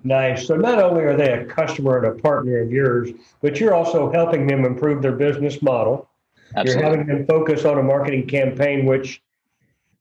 Nice. 0.04 0.46
So 0.46 0.54
not 0.56 0.78
only 0.78 1.02
are 1.04 1.16
they 1.16 1.32
a 1.32 1.44
customer 1.46 1.96
and 1.96 2.18
a 2.18 2.22
partner 2.22 2.60
of 2.60 2.70
yours, 2.70 3.10
but 3.40 3.58
you're 3.58 3.72
also 3.72 4.12
helping 4.12 4.46
them 4.46 4.66
improve 4.66 5.00
their 5.00 5.16
business 5.16 5.62
model. 5.62 6.10
Absolutely. 6.56 6.82
You're 6.82 6.90
having 6.90 7.06
them 7.06 7.26
focus 7.26 7.64
on 7.64 7.78
a 7.78 7.82
marketing 7.82 8.26
campaign, 8.26 8.84
which 8.84 9.22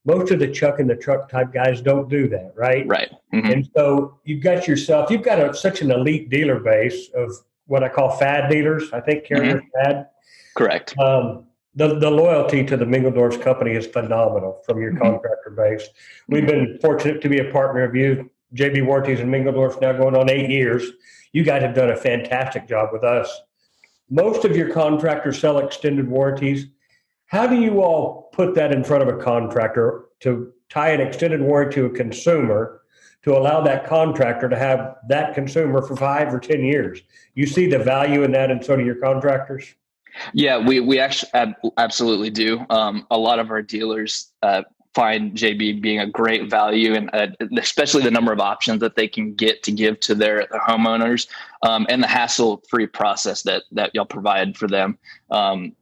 most 0.06 0.32
of 0.32 0.40
the 0.40 0.52
chuck 0.52 0.82
in 0.82 0.88
the 0.88 0.96
truck 0.96 1.30
type 1.30 1.54
guys 1.54 1.82
don't 1.82 2.10
do 2.10 2.28
that, 2.28 2.52
right? 2.56 2.86
Right. 2.86 3.10
Mm-hmm. 3.34 3.50
And 3.50 3.70
so 3.76 4.20
you've 4.26 4.44
got 4.44 4.68
yourself, 4.68 5.10
you've 5.10 5.24
got 5.24 5.40
a, 5.40 5.54
such 5.54 5.82
an 5.82 5.90
elite 5.90 6.30
dealer 6.30 6.60
base 6.60 7.10
of 7.16 7.32
what 7.68 7.82
I 7.82 7.88
call 7.88 8.18
fad 8.18 8.52
dealers. 8.52 8.92
I 8.92 9.00
think 9.00 9.24
carrier 9.24 9.62
mm-hmm. 9.62 9.92
fad. 9.92 10.08
Correct. 10.56 10.98
Um, 11.00 11.46
the, 11.76 12.00
the 12.00 12.10
loyalty 12.10 12.64
to 12.66 12.78
the 12.78 12.86
Mingledorff's 12.86 13.38
company 13.38 13.72
is 13.72 13.88
phenomenal 13.88 14.62
from 14.66 14.82
your 14.82 14.92
mm-hmm. 14.92 15.02
contractor 15.02 15.50
base. 15.56 15.88
We've 16.28 16.46
been 16.46 16.78
fortunate 16.82 17.22
to 17.22 17.30
be 17.30 17.40
a 17.40 17.52
partner 17.52 17.84
of 17.84 17.96
you, 17.96 18.30
JB 18.56 18.86
Warranties 18.86 19.20
and 19.20 19.34
Mingledorff's 19.34 19.82
now 19.82 19.94
going 19.94 20.16
on 20.16 20.30
eight 20.30 20.50
years. 20.50 20.92
You 21.32 21.44
guys 21.44 21.64
have 21.64 21.74
done 21.74 21.90
a 21.90 21.96
fantastic 21.96 22.68
job 22.68 22.90
with 22.94 23.04
us. 23.04 23.42
Most 24.10 24.46
of 24.46 24.56
your 24.56 24.72
contractors 24.72 25.40
sell 25.40 25.58
extended 25.58 26.08
warranties. 26.08 26.68
How 27.26 27.48
do 27.48 27.60
you 27.60 27.82
all 27.82 28.30
put 28.34 28.54
that 28.56 28.72
in 28.72 28.84
front 28.84 29.02
of 29.02 29.10
a 29.10 29.20
contractor 29.20 30.06
to 30.20 30.54
tie 30.70 30.90
an 30.90 31.02
extended 31.02 31.42
warranty 31.42 31.76
to 31.76 31.86
a 31.86 31.90
consumer 31.90 32.82
to 33.24 33.36
allow 33.36 33.62
that 33.62 33.88
contractor 33.88 34.50
to 34.50 34.58
have 34.58 34.98
that 35.08 35.34
consumer 35.34 35.82
for 35.82 35.96
five 35.96 36.32
or 36.32 36.40
10 36.40 36.64
years? 36.64 37.02
You 37.34 37.48
see 37.48 37.66
the 37.66 37.80
value 37.80 38.22
in 38.22 38.32
that, 38.34 38.52
and 38.52 38.64
so 38.64 38.76
do 38.76 38.86
your 38.86 38.96
contractors? 38.96 39.74
Yeah, 40.34 40.58
we 40.58 40.80
we 40.80 41.00
actually 41.00 41.30
absolutely 41.78 42.30
do. 42.30 42.66
Um, 42.70 43.08
a 43.12 43.18
lot 43.18 43.40
of 43.40 43.50
our 43.52 43.62
dealers 43.62 44.32
uh, 44.42 44.64
find 44.94 45.34
JB 45.34 45.82
being 45.82 46.00
a 46.00 46.08
great 46.08 46.50
value, 46.50 46.94
and 46.94 47.10
uh, 47.14 47.28
especially 47.58 48.04
the 48.04 48.12
number 48.12 48.32
of 48.32 48.40
options 48.40 48.80
that 48.82 48.96
they 48.96 49.08
can 49.08 49.34
get 49.34 49.64
to 49.64 49.72
give 49.72 50.00
to 50.02 50.16
their, 50.16 50.48
their 50.52 50.62
homeowners, 50.62 51.28
um, 51.64 51.86
and 51.90 52.02
the 52.04 52.08
hassle-free 52.08 52.88
process 52.88 53.42
that 53.44 53.64
that 53.72 53.92
y'all 53.94 54.06
provide 54.06 54.56
for 54.56 54.68
them. 54.68 54.98
Um, 55.32 55.76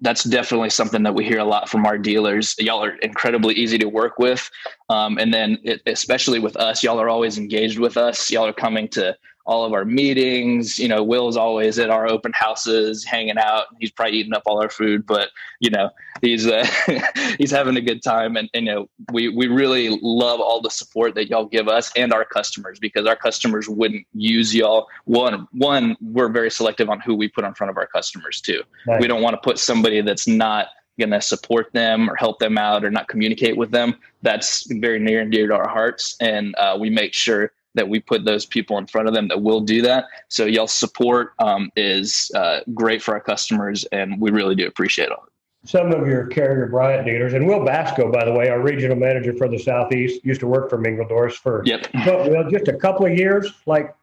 that's 0.00 0.24
definitely 0.24 0.70
something 0.70 1.02
that 1.02 1.14
we 1.14 1.24
hear 1.24 1.38
a 1.38 1.44
lot 1.44 1.68
from 1.68 1.86
our 1.86 1.98
dealers. 1.98 2.54
Y'all 2.58 2.84
are 2.84 2.96
incredibly 2.96 3.54
easy 3.54 3.78
to 3.78 3.88
work 3.88 4.18
with, 4.18 4.50
um, 4.88 5.18
and 5.18 5.32
then 5.32 5.58
it, 5.62 5.82
especially 5.86 6.40
with 6.40 6.56
us, 6.56 6.82
y'all 6.82 7.00
are 7.00 7.08
always 7.08 7.38
engaged 7.38 7.78
with 7.78 7.96
us. 7.96 8.30
Y'all 8.30 8.46
are 8.46 8.52
coming 8.52 8.88
to 8.88 9.16
all 9.46 9.64
of 9.64 9.72
our 9.72 9.84
meetings. 9.84 10.78
You 10.78 10.88
know, 10.88 11.02
Will's 11.02 11.36
always 11.36 11.78
at 11.78 11.90
our 11.90 12.08
open 12.08 12.32
houses, 12.34 13.04
hanging 13.04 13.38
out. 13.38 13.66
He's 13.80 13.90
probably 13.90 14.18
eating 14.18 14.34
up 14.34 14.42
all 14.46 14.60
our 14.60 14.68
food, 14.68 15.06
but 15.06 15.30
you 15.60 15.70
know, 15.70 15.90
he's 16.20 16.46
uh, 16.46 16.66
he's 17.38 17.50
having 17.50 17.76
a 17.76 17.80
good 17.80 18.02
time. 18.02 18.36
And, 18.36 18.50
and, 18.52 18.66
you 18.66 18.74
know, 18.74 18.88
we 19.12 19.28
we 19.28 19.46
really 19.46 19.98
love 20.02 20.40
all 20.40 20.60
the 20.60 20.70
support 20.70 21.14
that 21.14 21.28
y'all 21.28 21.46
give 21.46 21.68
us 21.68 21.92
and 21.96 22.12
our 22.12 22.24
customers 22.24 22.78
because 22.78 23.06
our 23.06 23.16
customers 23.16 23.68
wouldn't 23.68 24.06
use 24.12 24.54
y'all. 24.54 24.88
One 25.04 25.46
one, 25.52 25.96
we're 26.00 26.28
very 26.28 26.50
selective 26.50 26.90
on 26.90 27.00
who 27.00 27.14
we 27.14 27.28
put 27.28 27.44
in 27.44 27.54
front 27.54 27.70
of 27.70 27.76
our 27.76 27.86
customers 27.86 28.40
too. 28.40 28.62
Right. 28.86 29.00
We 29.00 29.06
don't 29.06 29.22
want 29.22 29.34
to 29.34 29.40
put 29.40 29.58
somebody 29.58 30.00
that's 30.00 30.26
not 30.26 30.68
going 30.98 31.10
to 31.10 31.20
support 31.20 31.70
them 31.72 32.08
or 32.08 32.16
help 32.16 32.38
them 32.38 32.56
out 32.56 32.84
or 32.84 32.90
not 32.90 33.06
communicate 33.08 33.56
with 33.56 33.70
them. 33.70 33.94
That's 34.22 34.66
very 34.80 34.98
near 34.98 35.20
and 35.20 35.30
dear 35.30 35.46
to 35.46 35.54
our 35.54 35.68
hearts, 35.68 36.16
and 36.20 36.54
uh, 36.56 36.76
we 36.80 36.90
make 36.90 37.12
sure 37.12 37.52
that 37.76 37.88
we 37.88 38.00
put 38.00 38.24
those 38.24 38.44
people 38.44 38.78
in 38.78 38.86
front 38.86 39.06
of 39.06 39.14
them 39.14 39.28
that 39.28 39.40
will 39.40 39.60
do 39.60 39.80
that. 39.82 40.06
So 40.28 40.44
y'all 40.44 40.66
support 40.66 41.34
um, 41.38 41.70
is 41.76 42.30
uh, 42.34 42.60
great 42.74 43.02
for 43.02 43.14
our 43.14 43.20
customers, 43.20 43.84
and 43.92 44.20
we 44.20 44.30
really 44.30 44.54
do 44.54 44.66
appreciate 44.66 45.10
it. 45.10 45.18
Some 45.64 45.92
of 45.92 46.06
your 46.06 46.26
Carrier 46.26 46.66
Bryant 46.66 47.06
dealers, 47.06 47.32
and 47.32 47.46
Will 47.46 47.64
Basco, 47.64 48.10
by 48.10 48.24
the 48.24 48.32
way, 48.32 48.48
our 48.48 48.60
regional 48.60 48.96
manager 48.96 49.34
for 49.36 49.48
the 49.48 49.58
Southeast, 49.58 50.24
used 50.24 50.40
to 50.40 50.46
work 50.46 50.70
for 50.70 50.78
Mingledorff's 50.78 51.36
for 51.36 51.62
yep. 51.64 51.86
well, 52.06 52.48
just 52.48 52.68
a 52.68 52.76
couple 52.76 53.06
of 53.06 53.16
years, 53.16 53.52
like 53.66 53.94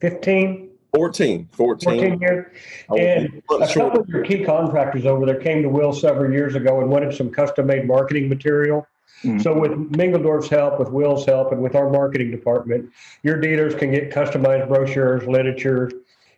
15, 0.00 0.70
14, 0.94 1.48
14. 1.52 2.00
14 2.00 2.20
years. 2.20 2.46
And 2.96 3.42
a 3.50 3.66
couple 3.74 4.00
of 4.00 4.08
your 4.08 4.24
key 4.24 4.42
contractors 4.42 5.04
over 5.04 5.26
there 5.26 5.38
came 5.38 5.62
to 5.62 5.68
Will 5.68 5.92
several 5.92 6.32
years 6.32 6.54
ago 6.54 6.80
and 6.80 6.88
wanted 6.88 7.14
some 7.14 7.30
custom 7.30 7.66
made 7.66 7.86
marketing 7.86 8.30
material. 8.30 8.86
Mm-hmm. 9.22 9.40
So 9.40 9.58
with 9.58 9.72
Mingledorff's 9.92 10.48
help, 10.48 10.78
with 10.78 10.90
Will's 10.90 11.24
help, 11.24 11.52
and 11.52 11.62
with 11.62 11.74
our 11.74 11.90
marketing 11.90 12.30
department, 12.30 12.90
your 13.22 13.40
dealers 13.40 13.74
can 13.74 13.90
get 13.90 14.10
customized 14.10 14.68
brochures, 14.68 15.26
literature, 15.26 15.90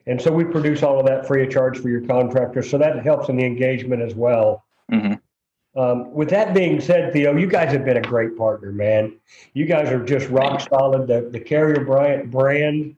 and 0.07 0.21
so 0.21 0.33
we 0.33 0.45
produce 0.45 0.83
all 0.83 0.99
of 0.99 1.07
that 1.07 1.27
free 1.27 1.45
of 1.45 1.51
charge 1.51 1.79
for 1.79 1.91
your 1.91 2.01
contractors. 2.01 2.71
So 2.71 2.79
that 2.79 3.05
helps 3.05 3.29
in 3.29 3.37
the 3.37 3.45
engagement 3.45 4.01
as 4.01 4.15
well. 4.15 4.65
Mm-hmm. 4.91 5.79
Um, 5.79 6.13
with 6.13 6.31
that 6.31 6.55
being 6.55 6.81
said, 6.81 7.13
Theo, 7.13 7.37
you 7.37 7.47
guys 7.47 7.71
have 7.73 7.85
been 7.85 7.99
a 7.99 8.03
great 8.03 8.37
partner, 8.37 8.73
man. 8.73 9.21
You 9.53 9.67
guys 9.67 9.91
are 9.91 10.03
just 10.03 10.29
rock 10.31 10.67
solid. 10.69 11.07
The, 11.07 11.29
the 11.31 11.39
Carrier 11.39 11.85
Bryant 11.85 12.31
brand 12.31 12.97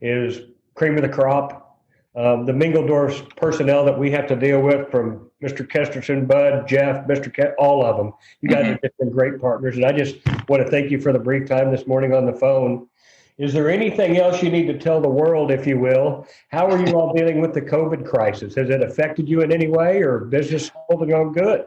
is 0.00 0.40
cream 0.74 0.96
of 0.96 1.02
the 1.02 1.08
crop 1.10 1.65
um, 2.16 2.46
the 2.46 2.52
Mingledorff's 2.52 3.22
personnel 3.36 3.84
that 3.84 3.98
we 3.98 4.10
have 4.10 4.26
to 4.28 4.36
deal 4.36 4.62
with 4.62 4.90
from 4.90 5.30
Mr. 5.42 5.68
Kesterson, 5.68 6.26
Bud, 6.26 6.66
Jeff, 6.66 7.06
Mr. 7.06 7.30
Ke- 7.30 7.54
all 7.58 7.84
of 7.84 7.98
them. 7.98 8.12
You 8.40 8.48
guys 8.48 8.62
mm-hmm. 8.62 8.72
have 8.72 8.82
just 8.82 8.98
been 8.98 9.10
great 9.10 9.38
partners. 9.38 9.76
And 9.76 9.84
I 9.84 9.92
just 9.92 10.16
want 10.48 10.64
to 10.64 10.70
thank 10.70 10.90
you 10.90 10.98
for 10.98 11.12
the 11.12 11.18
brief 11.18 11.46
time 11.46 11.70
this 11.70 11.86
morning 11.86 12.14
on 12.14 12.24
the 12.24 12.32
phone. 12.32 12.88
Is 13.36 13.52
there 13.52 13.68
anything 13.68 14.16
else 14.16 14.42
you 14.42 14.50
need 14.50 14.66
to 14.68 14.78
tell 14.78 14.98
the 14.98 15.10
world, 15.10 15.50
if 15.50 15.66
you 15.66 15.78
will? 15.78 16.26
How 16.48 16.70
are 16.70 16.84
you 16.84 16.94
all 16.94 17.12
dealing 17.16 17.42
with 17.42 17.52
the 17.52 17.60
COVID 17.60 18.08
crisis? 18.08 18.54
Has 18.54 18.70
it 18.70 18.82
affected 18.82 19.28
you 19.28 19.42
in 19.42 19.52
any 19.52 19.68
way 19.68 20.02
or 20.02 20.20
business 20.20 20.70
holding 20.88 21.12
on 21.12 21.34
good? 21.34 21.66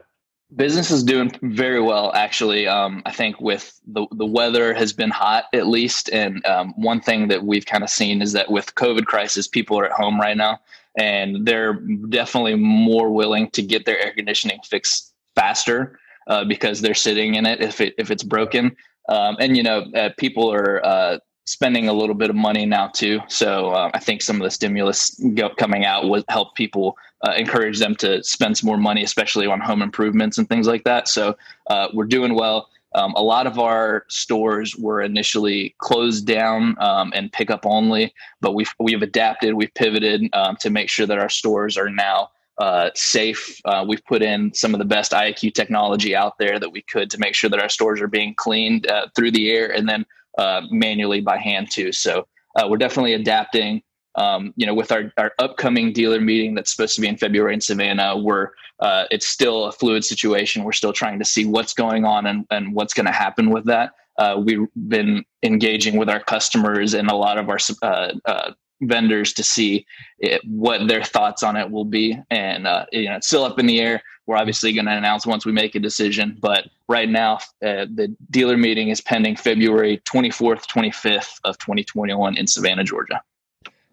Business 0.56 0.90
is 0.90 1.04
doing 1.04 1.30
very 1.42 1.80
well, 1.80 2.12
actually. 2.14 2.66
Um, 2.66 3.02
I 3.06 3.12
think 3.12 3.40
with 3.40 3.78
the 3.86 4.06
the 4.12 4.26
weather 4.26 4.74
has 4.74 4.92
been 4.92 5.10
hot 5.10 5.44
at 5.54 5.68
least, 5.68 6.10
and 6.10 6.44
um, 6.44 6.74
one 6.76 7.00
thing 7.00 7.28
that 7.28 7.44
we've 7.44 7.66
kind 7.66 7.84
of 7.84 7.90
seen 7.90 8.20
is 8.20 8.32
that 8.32 8.50
with 8.50 8.74
COVID 8.74 9.06
crisis, 9.06 9.46
people 9.46 9.78
are 9.78 9.86
at 9.86 9.92
home 9.92 10.20
right 10.20 10.36
now, 10.36 10.58
and 10.98 11.46
they're 11.46 11.74
definitely 12.08 12.56
more 12.56 13.10
willing 13.10 13.48
to 13.50 13.62
get 13.62 13.86
their 13.86 13.98
air 13.98 14.12
conditioning 14.12 14.58
fixed 14.68 15.14
faster 15.36 16.00
uh, 16.26 16.44
because 16.44 16.80
they're 16.80 16.94
sitting 16.94 17.36
in 17.36 17.46
it 17.46 17.60
if 17.60 17.80
it 17.80 17.94
if 17.96 18.10
it's 18.10 18.24
broken. 18.24 18.76
Um, 19.08 19.36
and 19.38 19.56
you 19.56 19.62
know, 19.62 19.86
uh, 19.94 20.10
people 20.16 20.52
are 20.52 20.84
uh, 20.84 21.18
spending 21.50 21.88
a 21.88 21.92
little 21.92 22.14
bit 22.14 22.30
of 22.30 22.36
money 22.36 22.64
now 22.64 22.86
too. 22.86 23.18
So 23.26 23.70
uh, 23.70 23.90
I 23.92 23.98
think 23.98 24.22
some 24.22 24.36
of 24.36 24.42
the 24.42 24.52
stimulus 24.52 25.20
go, 25.34 25.50
coming 25.50 25.84
out 25.84 26.08
would 26.08 26.24
help 26.28 26.54
people 26.54 26.96
uh, 27.26 27.32
encourage 27.36 27.80
them 27.80 27.96
to 27.96 28.22
spend 28.22 28.56
some 28.56 28.68
more 28.68 28.76
money, 28.76 29.02
especially 29.02 29.48
on 29.48 29.60
home 29.60 29.82
improvements 29.82 30.38
and 30.38 30.48
things 30.48 30.68
like 30.68 30.84
that. 30.84 31.08
So 31.08 31.36
uh, 31.68 31.88
we're 31.92 32.04
doing 32.04 32.36
well. 32.36 32.68
Um, 32.94 33.14
a 33.14 33.22
lot 33.22 33.48
of 33.48 33.58
our 33.58 34.04
stores 34.08 34.76
were 34.76 35.02
initially 35.02 35.74
closed 35.78 36.24
down 36.24 36.76
um, 36.78 37.12
and 37.16 37.32
pickup 37.32 37.66
only, 37.66 38.14
but 38.40 38.54
we've 38.54 38.72
we've 38.78 39.02
adapted, 39.02 39.54
we've 39.54 39.74
pivoted 39.74 40.28
um, 40.32 40.56
to 40.60 40.70
make 40.70 40.88
sure 40.88 41.06
that 41.06 41.18
our 41.18 41.28
stores 41.28 41.76
are 41.76 41.90
now 41.90 42.30
uh, 42.58 42.90
safe. 42.94 43.60
Uh, 43.64 43.84
we've 43.86 44.04
put 44.04 44.22
in 44.22 44.52
some 44.54 44.74
of 44.74 44.78
the 44.78 44.84
best 44.84 45.12
IAQ 45.12 45.54
technology 45.54 46.14
out 46.14 46.38
there 46.38 46.60
that 46.60 46.70
we 46.70 46.82
could 46.82 47.10
to 47.10 47.18
make 47.18 47.34
sure 47.34 47.50
that 47.50 47.60
our 47.60 47.68
stores 47.68 48.00
are 48.00 48.08
being 48.08 48.34
cleaned 48.34 48.86
uh, 48.88 49.06
through 49.16 49.30
the 49.30 49.50
air 49.50 49.72
and 49.72 49.88
then 49.88 50.04
uh, 50.38 50.62
manually 50.70 51.20
by 51.20 51.36
hand 51.36 51.70
too. 51.70 51.92
So 51.92 52.26
uh, 52.56 52.66
we're 52.68 52.76
definitely 52.78 53.14
adapting. 53.14 53.82
Um, 54.16 54.52
you 54.56 54.66
know, 54.66 54.74
with 54.74 54.90
our, 54.90 55.12
our 55.18 55.32
upcoming 55.38 55.92
dealer 55.92 56.20
meeting 56.20 56.54
that's 56.54 56.72
supposed 56.72 56.96
to 56.96 57.00
be 57.00 57.06
in 57.06 57.16
February 57.16 57.54
in 57.54 57.60
Savannah, 57.60 58.16
we're 58.16 58.50
uh, 58.80 59.04
it's 59.10 59.26
still 59.26 59.66
a 59.66 59.72
fluid 59.72 60.04
situation. 60.04 60.64
We're 60.64 60.72
still 60.72 60.92
trying 60.92 61.18
to 61.18 61.24
see 61.24 61.44
what's 61.44 61.74
going 61.74 62.04
on 62.04 62.26
and, 62.26 62.46
and 62.50 62.74
what's 62.74 62.94
going 62.94 63.06
to 63.06 63.12
happen 63.12 63.50
with 63.50 63.66
that. 63.66 63.92
Uh, 64.18 64.40
we've 64.42 64.66
been 64.88 65.24
engaging 65.42 65.96
with 65.96 66.08
our 66.08 66.20
customers 66.20 66.94
and 66.94 67.08
a 67.08 67.14
lot 67.14 67.38
of 67.38 67.48
our 67.48 67.58
uh, 67.82 68.12
uh, 68.24 68.52
vendors 68.82 69.32
to 69.34 69.42
see 69.42 69.86
it, 70.18 70.42
what 70.44 70.88
their 70.88 71.04
thoughts 71.04 71.42
on 71.42 71.56
it 71.56 71.70
will 71.70 71.84
be. 71.84 72.18
And 72.30 72.66
uh, 72.66 72.86
you 72.92 73.06
know, 73.06 73.16
it's 73.16 73.26
still 73.26 73.44
up 73.44 73.58
in 73.58 73.66
the 73.66 73.80
air. 73.80 74.02
We're 74.30 74.36
obviously 74.36 74.72
going 74.72 74.86
to 74.86 74.96
announce 74.96 75.26
once 75.26 75.44
we 75.44 75.50
make 75.50 75.74
a 75.74 75.80
decision. 75.80 76.38
But 76.40 76.68
right 76.88 77.08
now, 77.08 77.38
uh, 77.64 77.86
the 77.92 78.14
dealer 78.30 78.56
meeting 78.56 78.86
is 78.90 79.00
pending 79.00 79.34
February 79.34 80.00
24th, 80.04 80.66
25th 80.68 81.40
of 81.42 81.58
2021 81.58 82.36
in 82.36 82.46
Savannah, 82.46 82.84
Georgia. 82.84 83.20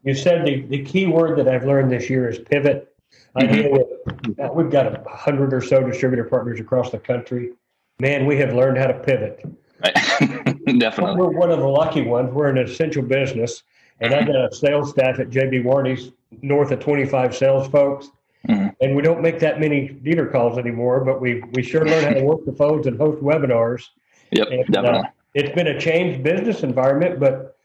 You 0.03 0.13
said 0.13 0.45
the, 0.45 0.61
the 0.67 0.83
key 0.83 1.07
word 1.07 1.39
that 1.39 1.47
I've 1.47 1.65
learned 1.65 1.91
this 1.91 2.07
year 2.07 2.29
is 2.29 2.37
pivot. 2.37 2.95
I 3.35 3.45
mm-hmm. 3.45 3.53
deal 3.55 3.71
with, 3.71 4.53
we've 4.53 4.69
got 4.69 4.85
a 4.85 5.09
hundred 5.09 5.55
or 5.55 5.61
so 5.61 5.81
distributor 5.83 6.25
partners 6.25 6.59
across 6.59 6.91
the 6.91 6.99
country. 6.99 7.53
Man, 7.99 8.27
we 8.27 8.37
have 8.37 8.53
learned 8.53 8.77
how 8.77 8.85
to 8.85 8.93
pivot. 8.93 9.43
Right. 9.83 9.95
Definitely. 10.77 11.15
We're 11.15 11.31
one 11.31 11.49
of 11.49 11.57
the 11.57 11.67
lucky 11.67 12.03
ones. 12.03 12.31
We're 12.31 12.49
an 12.49 12.59
essential 12.59 13.01
business 13.01 13.63
and 13.99 14.13
I 14.13 14.23
got 14.23 14.35
a 14.35 14.55
sales 14.55 14.91
staff 14.91 15.19
at 15.19 15.29
JB 15.29 15.63
Warranties, 15.63 16.11
north 16.43 16.71
of 16.71 16.79
25 16.79 17.35
sales 17.35 17.67
folks. 17.69 18.09
And 18.79 18.95
we 18.95 19.01
don't 19.01 19.21
make 19.21 19.39
that 19.39 19.59
many 19.59 19.87
dealer 19.87 20.27
calls 20.27 20.57
anymore, 20.57 21.03
but 21.03 21.19
we 21.19 21.41
we 21.53 21.63
sure 21.63 21.85
learn 21.85 22.03
how 22.03 22.13
to 22.13 22.23
work 22.23 22.45
the 22.45 22.53
phones 22.53 22.85
and 22.85 22.97
host 22.97 23.21
webinars. 23.23 23.83
Yep, 24.31 24.47
and, 24.51 24.61
uh, 24.61 24.81
definitely. 24.81 24.99
Uh, 24.99 25.11
it's 25.33 25.55
been 25.55 25.67
a 25.67 25.79
changed 25.79 26.23
business 26.23 26.63
environment, 26.63 27.19
but 27.19 27.57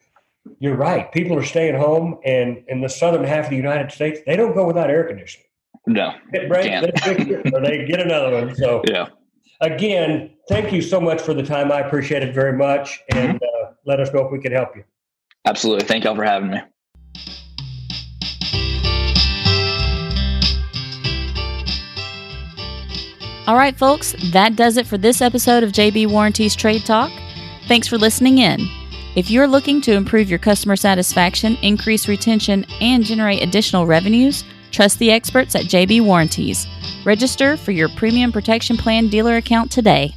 you're 0.58 0.76
right. 0.76 1.10
People 1.12 1.38
are 1.38 1.44
staying 1.44 1.74
home, 1.74 2.18
and 2.24 2.64
in 2.68 2.80
the 2.80 2.88
southern 2.88 3.24
half 3.24 3.44
of 3.44 3.50
the 3.50 3.56
United 3.56 3.92
States, 3.92 4.20
they 4.26 4.36
don't 4.36 4.54
go 4.54 4.66
without 4.66 4.90
air 4.90 5.04
conditioning. 5.04 5.46
No, 5.86 6.12
it 6.32 6.48
breaks, 6.48 7.04
they, 7.04 7.50
or 7.52 7.60
they 7.60 7.84
get 7.84 8.00
another 8.00 8.32
one. 8.32 8.54
So 8.54 8.82
yeah. 8.88 9.08
Again, 9.60 10.30
thank 10.48 10.72
you 10.72 10.82
so 10.82 11.00
much 11.00 11.20
for 11.22 11.34
the 11.34 11.42
time. 11.42 11.70
I 11.70 11.80
appreciate 11.80 12.22
it 12.22 12.34
very 12.34 12.56
much, 12.56 13.00
and 13.10 13.38
mm-hmm. 13.38 13.66
uh, 13.66 13.72
let 13.86 14.00
us 14.00 14.12
know 14.12 14.24
if 14.26 14.32
we 14.32 14.40
can 14.40 14.52
help 14.52 14.74
you. 14.74 14.84
Absolutely. 15.44 15.86
Thank 15.86 16.04
y'all 16.04 16.16
for 16.16 16.24
having 16.24 16.50
me. 16.50 16.58
All 23.48 23.56
right, 23.56 23.76
folks, 23.76 24.14
that 24.30 24.54
does 24.54 24.76
it 24.76 24.86
for 24.86 24.96
this 24.96 25.20
episode 25.20 25.64
of 25.64 25.72
JB 25.72 26.08
Warranties 26.08 26.54
Trade 26.54 26.86
Talk. 26.86 27.10
Thanks 27.66 27.88
for 27.88 27.98
listening 27.98 28.38
in. 28.38 28.60
If 29.16 29.32
you're 29.32 29.48
looking 29.48 29.80
to 29.80 29.94
improve 29.94 30.30
your 30.30 30.38
customer 30.38 30.76
satisfaction, 30.76 31.56
increase 31.56 32.06
retention, 32.06 32.64
and 32.80 33.04
generate 33.04 33.42
additional 33.42 33.84
revenues, 33.84 34.44
trust 34.70 35.00
the 35.00 35.10
experts 35.10 35.56
at 35.56 35.64
JB 35.64 36.04
Warranties. 36.04 36.68
Register 37.04 37.56
for 37.56 37.72
your 37.72 37.88
premium 37.88 38.30
protection 38.30 38.76
plan 38.76 39.08
dealer 39.08 39.38
account 39.38 39.72
today. 39.72 40.14